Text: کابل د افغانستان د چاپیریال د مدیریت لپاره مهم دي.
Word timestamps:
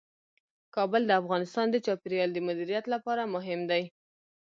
کابل 0.75 1.01
د 1.07 1.11
افغانستان 1.21 1.67
د 1.71 1.75
چاپیریال 1.85 2.29
د 2.33 2.39
مدیریت 2.47 2.85
لپاره 2.93 3.31
مهم 3.35 3.59
دي. 3.71 3.83